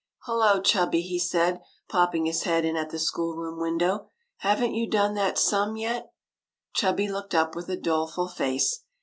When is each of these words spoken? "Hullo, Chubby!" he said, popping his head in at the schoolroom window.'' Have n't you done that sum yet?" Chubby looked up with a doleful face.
"Hullo, 0.25 0.59
Chubby!" 0.63 1.01
he 1.11 1.19
said, 1.19 1.61
popping 1.87 2.25
his 2.25 2.41
head 2.41 2.65
in 2.65 2.75
at 2.75 2.89
the 2.89 2.97
schoolroom 2.97 3.59
window.'' 3.59 4.07
Have 4.37 4.59
n't 4.63 4.73
you 4.73 4.89
done 4.89 5.13
that 5.13 5.37
sum 5.37 5.77
yet?" 5.77 6.11
Chubby 6.73 7.07
looked 7.07 7.35
up 7.35 7.53
with 7.55 7.69
a 7.69 7.77
doleful 7.77 8.27
face. 8.27 8.81